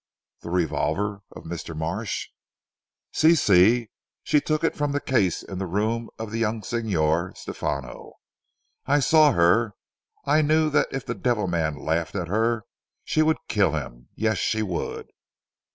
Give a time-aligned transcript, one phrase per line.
[0.39, 1.77] "The revolver of Mr.
[1.77, 2.29] Marsh?"
[3.13, 3.35] "Si!
[3.35, 3.91] Si!
[4.23, 8.13] She took it from the case in the room of the young Signor Stefano.
[8.87, 9.75] I saw her.
[10.25, 12.65] I knew that if the devil man laughed at her
[13.03, 14.07] she would kill him.
[14.15, 14.39] Yes.
[14.39, 15.11] She would."